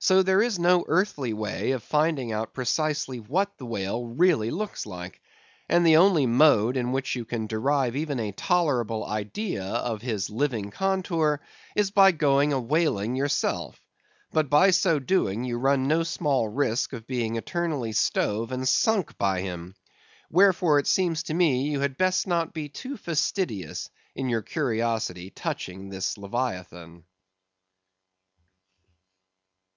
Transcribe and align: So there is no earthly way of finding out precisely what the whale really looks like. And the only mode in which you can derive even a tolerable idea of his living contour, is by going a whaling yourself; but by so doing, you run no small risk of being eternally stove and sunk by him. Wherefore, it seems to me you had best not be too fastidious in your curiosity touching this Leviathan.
So 0.00 0.22
there 0.22 0.42
is 0.42 0.58
no 0.58 0.84
earthly 0.86 1.32
way 1.32 1.70
of 1.70 1.82
finding 1.82 2.30
out 2.30 2.52
precisely 2.52 3.20
what 3.20 3.56
the 3.56 3.64
whale 3.64 4.04
really 4.06 4.50
looks 4.50 4.84
like. 4.84 5.18
And 5.66 5.86
the 5.86 5.96
only 5.96 6.26
mode 6.26 6.76
in 6.76 6.92
which 6.92 7.16
you 7.16 7.24
can 7.24 7.46
derive 7.46 7.96
even 7.96 8.20
a 8.20 8.32
tolerable 8.32 9.06
idea 9.06 9.64
of 9.64 10.02
his 10.02 10.28
living 10.28 10.70
contour, 10.70 11.40
is 11.74 11.90
by 11.90 12.12
going 12.12 12.52
a 12.52 12.60
whaling 12.60 13.16
yourself; 13.16 13.80
but 14.30 14.50
by 14.50 14.72
so 14.72 14.98
doing, 14.98 15.42
you 15.44 15.56
run 15.56 15.88
no 15.88 16.02
small 16.02 16.50
risk 16.50 16.92
of 16.92 17.06
being 17.06 17.36
eternally 17.36 17.92
stove 17.92 18.52
and 18.52 18.68
sunk 18.68 19.16
by 19.16 19.40
him. 19.40 19.74
Wherefore, 20.30 20.78
it 20.78 20.86
seems 20.86 21.22
to 21.22 21.34
me 21.34 21.62
you 21.70 21.80
had 21.80 21.96
best 21.96 22.26
not 22.26 22.52
be 22.52 22.68
too 22.68 22.98
fastidious 22.98 23.88
in 24.14 24.28
your 24.28 24.42
curiosity 24.42 25.30
touching 25.30 25.88
this 25.88 26.18
Leviathan. 26.18 27.04